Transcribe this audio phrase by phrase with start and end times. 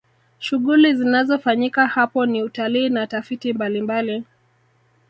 [0.39, 4.23] shughuli zinazofanyika hapo ni utalii na tafiti mbalimbali